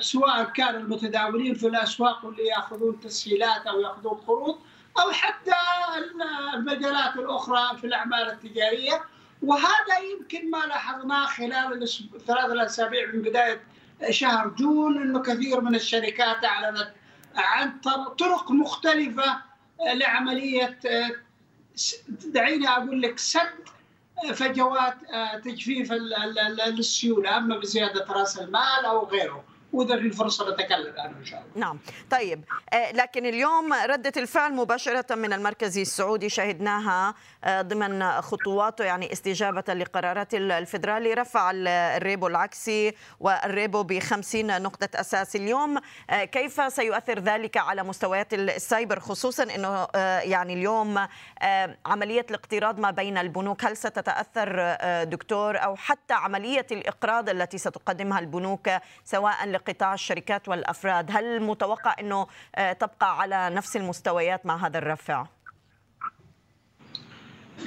[0.00, 4.58] سواء كان المتداولين في الأسواق واللي يأخذون تسهيلات أو يأخذون قروض
[4.98, 5.52] أو حتى
[6.54, 9.04] المجالات الأخرى في الأعمال التجارية.
[9.42, 11.82] وهذا يمكن ما لاحظناه خلال
[12.14, 13.60] الثلاث الأسابيع من بداية
[14.10, 16.92] شهر جون إنه كثير من الشركات أعلنت
[17.36, 17.78] عن
[18.18, 19.42] طرق مختلفة
[19.94, 20.78] لعملية
[22.08, 23.68] دعيني أقول لك سد
[24.34, 25.92] فجوات آه، تجفيف
[26.68, 29.44] السيولة أما بزيادة رأس المال أو غيره.
[29.76, 31.66] وإذا في فرصه نتكلم عنه إن شاء الله.
[31.66, 31.78] نعم،
[32.10, 39.12] طيب آه، لكن اليوم ردة الفعل مباشرة من المركزي السعودي شهدناها آه، ضمن خطواته يعني
[39.12, 45.78] استجابة لقرارات الفدرالي رفع الريبو العكسي والريبو ب 50 نقطة أساس اليوم.
[46.10, 49.86] آه، كيف سيؤثر ذلك على مستويات ال SAIBOR خصوصا إنه
[50.20, 51.06] يعني اليوم
[51.86, 58.70] عملية الاقتراض ما بين البنوك؟ هل ستتأثر دكتور أو حتى عملية الإقراض التي ستقدمها البنوك
[59.04, 65.26] سواء لقطاع الشركات والأفراد هل متوقع إنه آه، تبقى على نفس المستويات مع هذا الرفع؟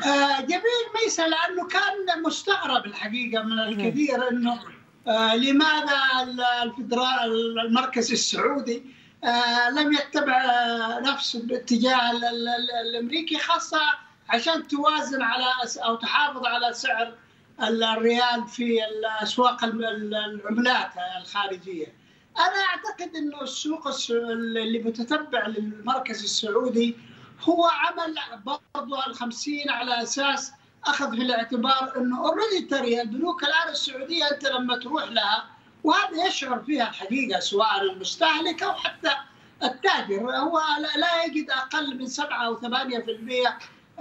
[0.06, 4.60] آه، جميل ميسا لأنه كان مستغرب الحقيقة من الكثير إنه
[5.08, 6.00] آه، لماذا
[6.64, 8.84] الفدرال المركز السعودي
[9.72, 10.42] لم يتبع
[11.00, 12.12] نفس الاتجاه
[12.82, 13.82] الأمريكي خاصة
[14.30, 15.46] عشان توازن على
[15.78, 17.14] أو تحافظ على سعر
[17.64, 20.92] الريال في الأسواق العملات
[21.22, 21.94] الخارجية.
[22.38, 26.98] أنا أعتقد إنه السوق اللي متتبع للمركز السعودي
[27.42, 28.16] هو عمل
[28.76, 30.52] برضه ال 50 على أساس
[30.86, 35.46] أخذ في الاعتبار إنه اوريدي ترى البنوك الآن السعودية أنت لما تروح لها
[35.84, 39.12] وهذا يشعر فيها الحقيقة سواء المستهلك أو حتى
[39.64, 40.62] التاجر هو
[40.96, 42.66] لا يجد أقل من 7 أو 8%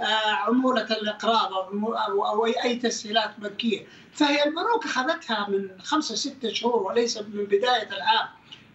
[0.07, 7.17] عمولة الإقراض أو أو أي تسهيلات بنكيه فهي البنوك أخذتها من خمسة ستة شهور وليس
[7.17, 8.27] من بداية العام.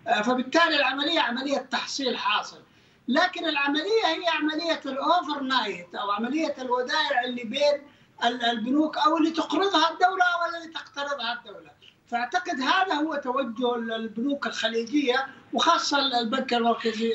[0.06, 2.60] آه، فبالتالي العملية عملية تحصيل حاصل.
[3.08, 7.82] لكن العملية هي عملية ال overnight أو عملية الودائع اللي بين
[8.24, 11.70] البنوك أو اللي تقرضها الدولة أو اللي تقترضها الدولة.
[12.06, 17.12] فأعتقد هذا هو توجه البنوك الخليجية وخاصة البنك المركزي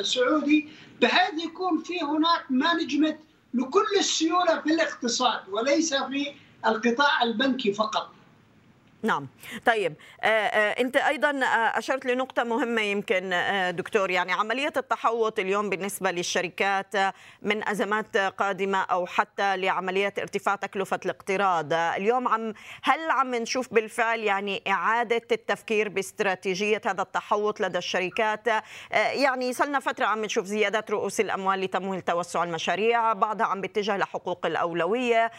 [0.00, 0.68] السعودي
[1.00, 3.18] بحيث يكون في هناك مانجمنت
[3.54, 6.34] لكل السيولة في الاقتصاد وليس في
[6.66, 8.10] القطاع البنكي فقط.
[9.02, 9.28] نعم.
[9.66, 13.30] طيب آه، آه، انت أيضا آه، أشرت لنقطة مهمة يمكن
[13.76, 14.10] دكتور.
[14.10, 16.94] يعني عملية التحوط اليوم بالنسبة للشركات
[17.42, 21.72] من أزمات قادمة أو حتى لعملية ارتفاع تكلفة الاقتراض.
[21.72, 28.48] اليوم عم هل عم نشوف بالفعل يعني إعادة التفكير باستراتيجية هذا التحوط لدى الشركات؟
[28.92, 34.46] يعني صلنا فترة عم نشوف زيادات رؤوس الأموال لتمويل توسع المشاريع بعضها عم بيتجه لحقوق
[34.46, 35.30] الأولوية.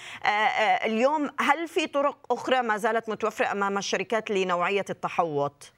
[0.86, 5.72] اليوم هل في طرق أخرى ما زالت متوفرة؟ أمام الشركات لنوعية التحوط؟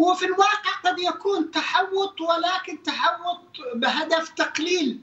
[0.00, 3.40] هو في الواقع قد يكون تحوط ولكن تحوط
[3.74, 5.00] بهدف تقليل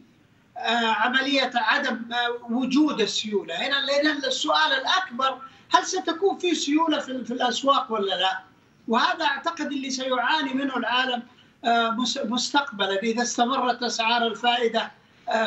[0.58, 7.32] آه، عملية عدم آه، وجود السيولة، هنا لأن السؤال الأكبر هل ستكون في سيولة في
[7.32, 8.44] الأسواق ولا لا؟
[8.88, 11.24] وهذا أعتقد اللي سيعاني منه العالم
[11.66, 14.92] آه، مستقبلا إذا استمرت أسعار الفائدة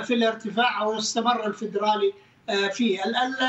[0.02, 2.12] في الارتفاع أو استمر الفدرالي
[2.48, 3.02] فيه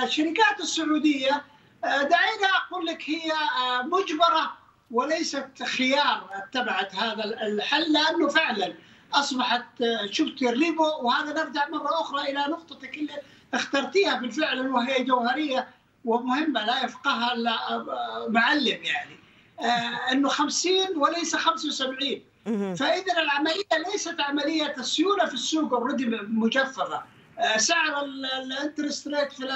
[0.04, 1.44] الشركات السعودية
[1.84, 4.54] آه، دعيني أقول لك هي آه، مجبرة
[4.92, 8.74] وليست خيار اتبعت هذا الحل لأنه فعلا
[9.14, 9.66] أصبحت
[10.12, 13.14] شفت الريبو وهذا نرجع مرة أخرى إلى نقطتك اللي
[13.54, 15.68] اخترتيها بالفعل وهي جوهرية
[16.06, 17.58] ومهمة لا يفقهها إلا
[18.30, 19.20] معلم يعني.
[20.12, 22.22] أنه 50 وليس 75
[22.76, 26.84] فإذا العملية ليست عملية السيولة في السوق already مجففة.
[26.84, 27.04] آه،
[27.58, 29.47] سعر ال interest rate في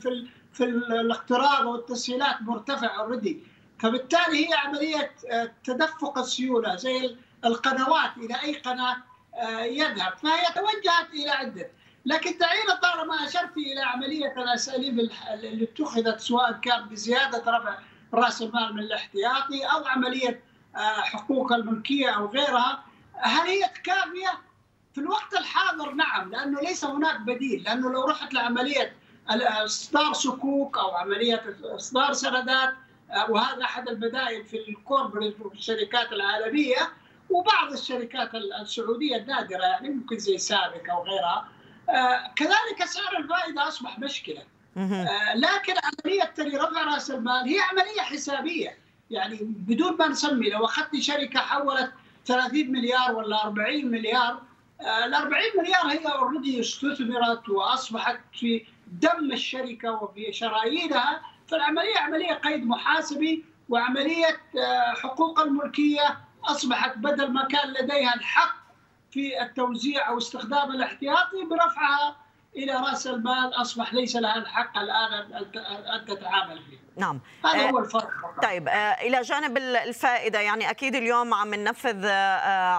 [0.00, 3.42] في في الاقتراض والتسهيلات مرتفع already
[3.78, 8.96] فبالتالي هي عملية آه، تدفق السيولة زي القنوات إلى أي قناة
[9.34, 10.12] آه، يذهب.
[10.22, 11.70] فهي توجهت إلى عدة.
[12.06, 17.78] لكن دعينا طالما أشرت إلى عملية الأساليب اللي اتخذت سواء كان بزيادة رفع
[18.14, 20.42] رأس المال من الاحتياطي أو عملية
[21.02, 24.40] حقوق الملكية أو غيرها هل هي كافيه
[24.98, 28.96] في الوقت الحاضر نعم لأنه ليس هناك بديل لأنه لو رحت لعملية
[29.28, 32.74] اصدار صكوك أو عملية اصدار سندات
[33.10, 36.92] آه، وهذا أحد البدائل في الكوربريت وفي الشركات العالمية
[37.30, 41.48] وبعض الشركات السعودية النادرة يعني ممكن زي سابك أو غيرها.
[41.88, 44.42] آه، كذلك سعر الفائدة أصبح مشكلة.
[44.76, 48.78] آه، لكن عملية رفع رأس المال هي عملية حسابية.
[49.10, 51.92] يعني بدون ما نسمي لو أخذت شركة حولت
[52.26, 54.47] 30 مليار ولا 40 مليار
[54.80, 62.66] ال 40 مليار هي اوريدي استثمرت وأصبحت في دم الشركة وفي شرايينها فالعملية عملية قيد
[62.66, 64.40] محاسبي وعملية
[65.02, 66.18] حقوق الملكية.
[66.44, 68.56] أصبحت بدل ما كان لديها الحق
[69.10, 72.16] في التوزيع أو استخدام الاحتياطي برفعها
[72.56, 75.12] إلى رأس المال أصبح ليس لها الحق الآن
[75.94, 76.78] ان تتعامل فيه.
[76.96, 78.10] نعم هذا هو الفرق
[78.42, 78.68] طيب
[79.02, 82.06] إلى جانب الفائدة يعني أكيد اليوم عم ننفذ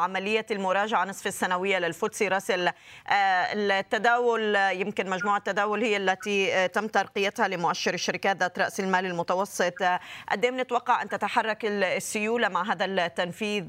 [0.03, 2.69] عملية المراجعة نصف السنوية للفوتسي راسل
[3.11, 9.83] التداول يمكن مجموعة التداول هي التي تم ترقيتها لمؤشر الشركات ذات رأس المال المتوسط
[10.29, 13.63] قد إيه بنتوقع أن تتحرك السيولة مع هذا التنفيذ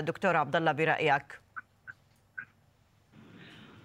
[0.00, 1.43] دكتور عبد الله برأيك؟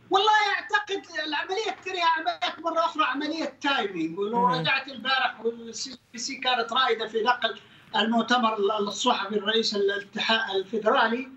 [0.10, 6.36] والله أعتقد العملية ترى هي عملية مرة أخرى عملية timing ولو رجعت البارح وال CNBC
[6.36, 7.60] كانت رائده في نقل
[7.96, 11.30] المؤتمر الصحفي الرئيس الاتحاد الفدرالي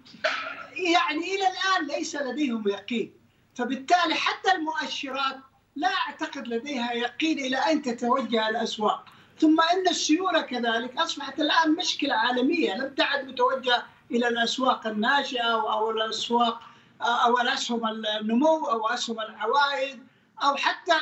[0.76, 3.12] يعني إلى الآن ليس لديهم يقين.
[3.54, 5.36] فبالتالي حتى المؤشرات
[5.76, 9.04] لا أعتقد لديها يقين إلى اين تتوجه الأسواق.
[9.38, 15.90] ثم إن السيولة كذلك أصبحت الآن مشكلة عالمية لم تعد متوجهة إلى الأسواق الناشئة أو
[15.90, 16.60] الأسواق
[17.02, 17.88] أو الاسهم
[18.20, 20.06] النمو أو اسهم العوائد
[20.42, 20.92] أو حتى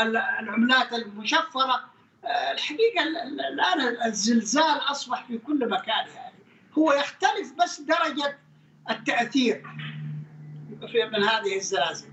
[0.00, 1.84] العملات المشفرة.
[2.52, 6.34] الحقيقة الآن الزلزال أصبح في كل مكان يعني.
[6.78, 8.38] هو يختلف بس درجة
[8.90, 9.62] التأثير
[11.12, 12.08] من هذه الزلازل.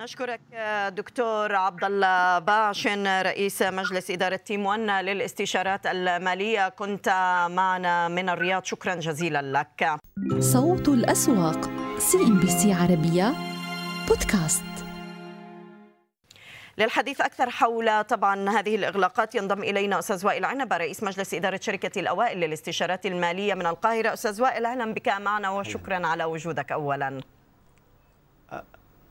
[0.00, 0.40] نشكرك
[0.88, 6.68] دكتور عبد الله باشن رئيس مجلس إدارة تيم 1 للاستشارات المالية.
[6.68, 7.08] كنت
[7.50, 8.64] معنا من الرياض.
[8.64, 9.96] شكرا جزيلا لك.
[10.38, 13.34] صوت الأسواق CNBC عربية
[14.08, 14.64] بودكاست.
[16.78, 19.34] للحديث أكثر حول طبعا هذه الإغلاقات.
[19.34, 24.12] ينضم إلينا أستاذ وائل عنبة رئيس مجلس إدارة شركة الأوائل للاستشارات المالية من القاهرة.
[24.12, 27.20] أستاذ وائل أهلا بك معنا وشكرا على وجودك اولا.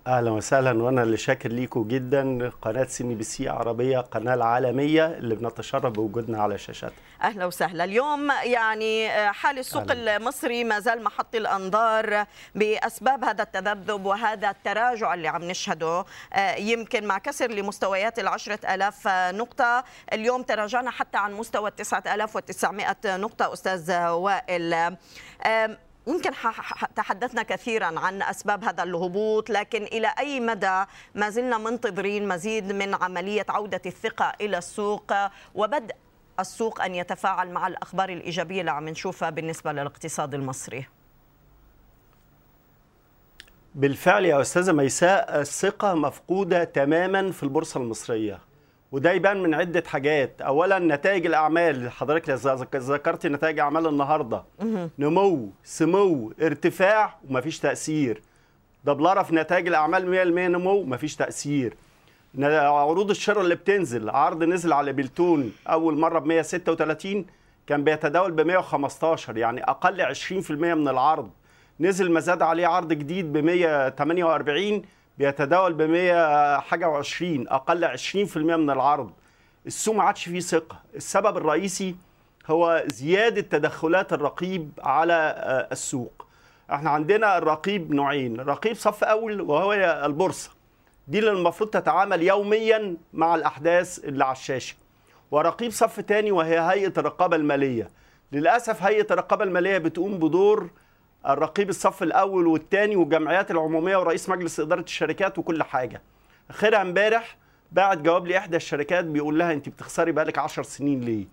[0.08, 6.42] أهلا وسهلا وأنا اللي شاكر ليكم جدا قناة CNBC عربية قناة العالمية اللي بنتشرف بوجودنا
[6.42, 7.84] على شاشاتها أهلا وسهلا.
[7.84, 10.18] اليوم يعني حال السوق أهلا.
[10.18, 16.06] المصري ما زال محط الأنظار بأسباب هذا التذبذب وهذا التراجع اللي عم نشهده.
[16.58, 19.84] يمكن مع كسر لمستويات العشرة ألاف نقطة.
[20.14, 24.96] اليوم تراجعنا حتى عن مستوى 9900 نقطة أستاذ وائل.
[26.10, 26.32] يمكن
[26.96, 30.84] تحدثنا كثيرا عن أسباب هذا الهبوط لكن إلى أي مدى
[31.16, 35.14] ما زلنا منتظرين مزيد من عملية عودة الثقة إلى السوق
[35.56, 35.96] وبدء
[36.40, 40.86] السوق أن يتفاعل مع الأخبار الإيجابية؟ اللي عم نشوفها بالنسبة للاقتصاد المصري.
[43.76, 48.49] بالفعل يا أستاذة ميساء الثقة مفقودة تماما في البورصة المصرية.
[48.92, 50.42] وده يبان من عدة حاجات.
[50.42, 51.92] اولا نتائج الأعمال.
[51.92, 52.30] حضرتك
[52.76, 54.44] ذكرت نتائج أعمال النهارده.
[55.00, 58.22] نمو سمو ارتفاع ومفيش تأثير.
[58.86, 61.74] دبلره في نتائج الأعمال 100% نمو مفيش تأثير.
[62.40, 64.10] عروض الشراء اللي بتنزل.
[64.10, 67.26] عرض نزل على بلتون أول مرة ب 136
[67.68, 71.30] كان بيتداول ب 115 يعني أقل 20% من العرض.
[71.80, 74.82] نزل مزاد عليه عرض جديد ب 148
[75.20, 79.12] بيتداول ب 100 حاجة و20 أقل 20% من العرض.
[79.68, 80.80] السوق ما عادش فيه ثقة.
[80.96, 81.96] السبب الرئيسي
[82.48, 85.36] هو زيادة تدخلات الرقيب على
[85.72, 86.26] السوق.
[86.72, 89.74] إحنا عندنا الرقيب نوعين رقيب صف أول وهو
[90.06, 90.52] البورصة.
[91.08, 94.76] دي اللي المفروض تتعامل يوميا مع الأحداث اللي على الشاشة.
[95.32, 97.90] ورقيب صف تاني وهي هيئة الرقابة المالية.
[98.32, 100.70] للأسف هيئة الرقابة المالية بتقوم بدور
[101.28, 106.02] الرقيب الصف الأول والثاني والجمعيات العمومية ورئيس مجلس إدارة الشركات وكل حاجة.
[106.50, 107.38] آخرها امبارح
[107.72, 111.26] بعت جواب لإحدى الشركات بيقول لها أنت بتخسري بقالك 10 سنين ليه؟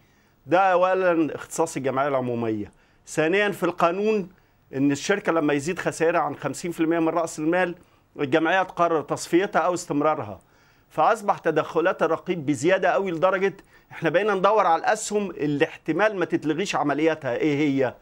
[0.46, 2.70] ده اولا اختصاص الجمعية العمومية.
[3.06, 4.28] ثانيا في القانون
[4.74, 7.74] إن الشركة لما يزيد خسائرها عن 50% من رأس المال
[8.20, 10.40] الجمعية تقرر تصفيتها أو استمرارها.
[10.90, 13.56] فأصبح تدخلات الرقيب بزيادة قوي لدرجة
[13.92, 17.94] إحنا بقينا ندور على الأسهم اللي احتمال ما تتلغيش عملياتها إيه هي؟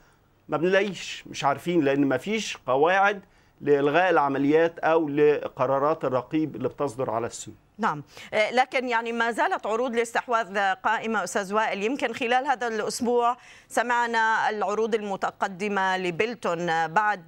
[0.48, 3.22] ما بنلاقيش مش عارفين لأن ما فيش قواعد
[3.60, 7.54] لإلغاء العمليات أو لقرارات الرقيب اللي بتصدر على السوق.
[7.78, 8.02] نعم.
[8.34, 11.82] آه، لكن يعني ما زالت عروض الاستحواذ قائمة أستاذ وائل.
[11.82, 13.36] يمكن خلال هذا الأسبوع
[13.68, 17.24] سمعنا العروض المتقدمة لبيلتون بعد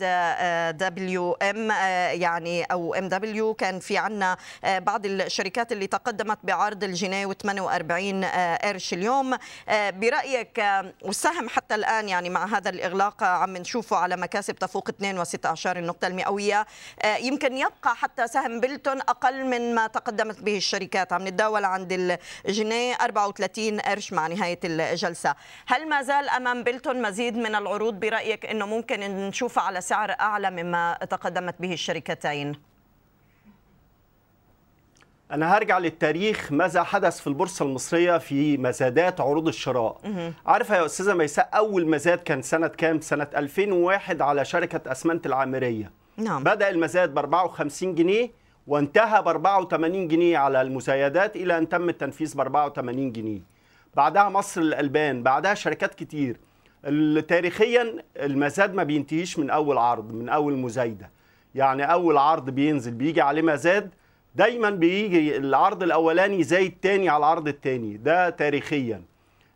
[0.78, 6.84] W آه، M آه، يعني أو MW كان في عنا بعض الشركات اللي تقدمت بعرض
[6.84, 8.24] الجنيه و48
[8.64, 9.36] قرش اليوم.
[9.68, 10.64] برأيك
[11.02, 16.66] والسهم حتى الآن يعني مع هذا الإغلاق عم نشوفه على مكاسب تفوق 2.16 النقطة المئوية
[17.20, 21.12] يمكن يبقى حتى سهم بيلتون أقل من ما تقدمت قامت به الشركات.
[21.12, 22.18] عم نتداول عند
[22.48, 25.34] الجنيه 34 قرش مع نهاية الجلسة.
[25.66, 30.50] هل ما زال أمام بلتون مزيد من العروض؟ برأيك إنه ممكن نشوفها على سعر أعلى
[30.50, 32.52] مما تقدمت به الشركتين؟
[35.30, 36.52] أنا هرجع للتاريخ.
[36.52, 40.00] ماذا حدث في البورصة المصرية في مزادات عروض الشراء؟
[40.46, 45.92] عارفة يا أستاذة ميساء أول مزاد كان سنة كام؟ سنة 2001 على شركة أسمنت العامرية.
[46.16, 46.44] نعم.
[46.44, 48.30] بدأ المزاد ب 54 جنيه
[48.66, 53.40] وانتهى ب 84 جنيه على المزايدات إلى أن تم التنفيذ ب 84 جنيه.
[53.94, 56.36] بعدها مصر الألبان بعدها شركات كتير.
[57.28, 61.10] تاريخيا المزاد ما بينتهيش من أول عرض من أول مزايدة.
[61.54, 63.90] يعني أول عرض بينزل بيجي عليه مزاد
[64.34, 67.96] دايما بيجي العرض الأولاني زي التاني على العرض التاني.
[67.96, 69.02] ده تاريخيا.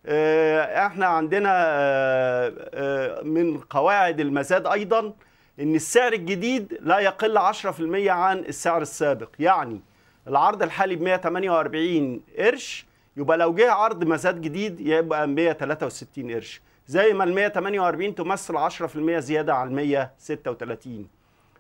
[0.07, 5.13] آه، إحنا عندنا آه، آه، من قواعد المزاد أيضا
[5.61, 9.29] إن السعر الجديد لا يقل 10% عن السعر السابق.
[9.39, 9.81] يعني
[10.29, 12.87] العرض الحالي ب 148 قرش
[13.17, 16.61] يبقى لو جه عرض مزاد جديد يبقى 163 قرش.
[16.87, 21.07] زي ما ال 148 تمثل 10% زيادة عن 136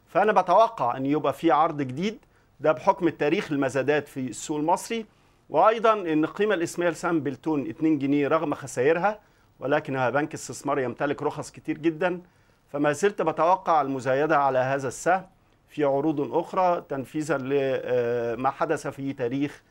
[0.09, 2.18] فأنا بتوقع إن يبقى في عرض جديد
[2.61, 5.07] ده بحكم التاريخ المزادات في السوق المصري.
[5.51, 9.18] وأيضا إن القيمه الاسميه لسهم بلتون 2 جنيه رغم خسائرها
[9.61, 12.20] ولكنها بنك استثمار يمتلك رخص كتير جدا.
[12.72, 15.26] فما زلت بتوقع المزايدة على هذا السهم
[15.68, 19.62] في عروض أخرى تنفيذا لما حدث في تاريخ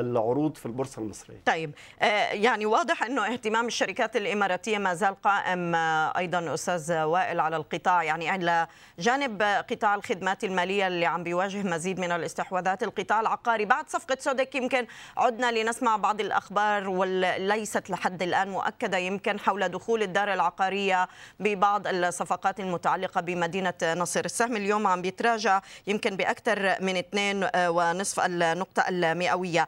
[0.00, 1.40] العروض في البورصة المصرية.
[1.46, 7.40] طيب آه، يعني واضح إنه اهتمام الشركات الإماراتية ما زال قائم آه، أيضا أستاذ وائل
[7.40, 8.02] على القطاع.
[8.02, 8.66] يعني على
[8.98, 14.54] جانب قطاع الخدمات المالية اللي عم بيواجه مزيد من الاستحواذات القطاع العقاري بعد صفقة سودك
[14.54, 14.86] يمكن
[15.16, 21.08] عدنا لنسمع بعض الأخبار وليست لحد الآن مؤكدة يمكن حول دخول الدار العقارية
[21.40, 24.56] ببعض الصفقات المتعلقة بمدينة نصر السهم.
[24.56, 29.66] اليوم عم بيتراجع يمكن بأكثر من اثنين آه، ونصف النقطة المئوية.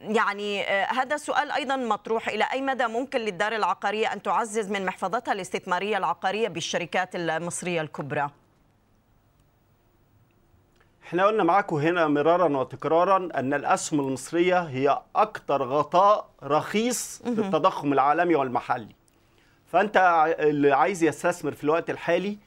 [0.00, 2.28] يعني آه، هذا سؤال أيضا مطروح.
[2.28, 8.30] إلى أي مدى ممكن للدار العقارية أن تعزز من محفظتها الاستثمارية العقارية بالشركات المصرية الكبرى؟
[11.04, 18.34] إحنا قلنا معاكم هنا مرارا وتكرارا أن الأسهم المصرية هي أكثر غطاء رخيص للتضخم العالمي
[18.34, 18.94] والمحلي.
[19.66, 22.38] فأنت اللي عايز يستثمر في الوقت الحالي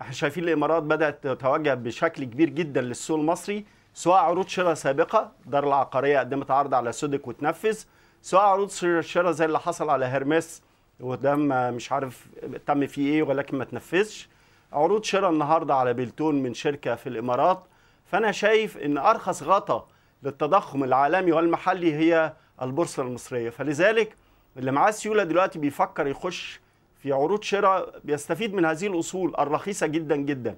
[0.00, 3.66] إحنا شايفين الإمارات بدأت تتوجه بشكل كبير جدا للسوق المصري.
[3.96, 7.78] سواء عروض شراء سابقة دار العقارية قدمت عرض على سودك وتنفذ.
[8.22, 8.70] سواء عروض
[9.00, 10.62] شراء زي اللي حصل على هرمس
[11.00, 11.34] وده
[11.70, 12.26] مش عارف
[12.66, 14.28] تم فيه إيه ولكن ما تنفذش.
[14.72, 17.64] عروض شراء النهارده على بلتون من شركة في الإمارات.
[18.06, 19.88] فأنا شايف إن أرخص غطا
[20.22, 22.32] للتضخم العالمي والمحلي هي
[22.62, 23.50] البورصة المصرية.
[23.50, 24.16] فلذلك
[24.56, 26.60] اللي معاه سيولة دلوقتي بيفكر يخش
[26.98, 30.56] في عروض شراء بيستفيد من هذه الأصول الرخيصة جدا جدا.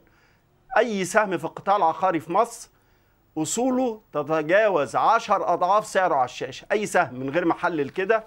[0.78, 2.68] أي سهم في القطاع العقاري في مصر
[3.42, 6.66] أصوله تتجاوز 10 أضعاف سعره على الشاشة.
[6.72, 8.24] أي سهم من غير ما احلل كده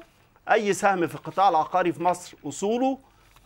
[0.52, 2.98] أي سهم في القطاع العقاري في مصر أصوله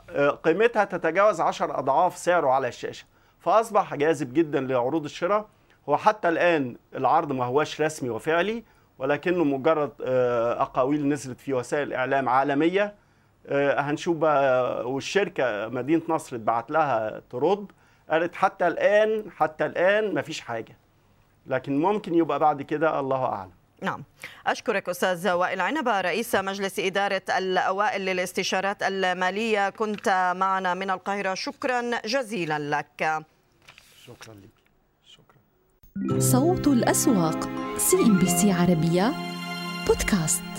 [0.10, 3.06] آه، قيمتها تتجاوز 10 أضعاف سعره على الشاشة.
[3.40, 5.46] فأصبح جاذب جدا لعروض الشراء.
[5.90, 8.64] هو حتى الآن العرض ما هواش رسمي وفعلي
[9.00, 12.96] ولكنه مجرد آه، أقاويل نزلت في وسائل إعلام عالمية.
[13.48, 17.72] آه، هنشوف بقى والشركة مدينة نصر اتبعت لها ترد
[18.10, 20.78] قالت حتى الآن حتى الآن ما فيش حاجة.
[21.48, 23.52] لكن ممكن يبقى بعد كده الله أعلم.
[23.82, 24.04] نعم.
[24.48, 29.70] أشكرك أستاذ وائل عنبة رئيس مجلس إدارة الأوائل للاستشارات المالية.
[29.70, 31.34] كنت معنا من القاهرة.
[31.34, 33.24] شكرا جزيلا لك.
[34.06, 34.50] شكرا لك.
[35.06, 36.20] شكرا.
[36.20, 39.14] صوت الأسواق CNBC عربية
[39.88, 40.55] بودكاست.